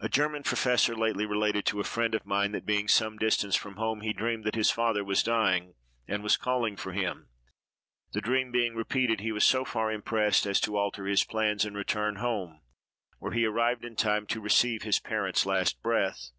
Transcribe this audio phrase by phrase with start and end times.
[0.00, 3.76] A German professor lately related to a friend of mine, that, being some distance from
[3.76, 5.74] home, he dreamed that his father was dying,
[6.08, 7.28] and was calling for him.
[8.10, 11.76] The dream being repeated, he was so far impressed as to alter his plans, and
[11.76, 12.60] return home,
[13.20, 16.32] where he arrived in time to receive his parent's last breath.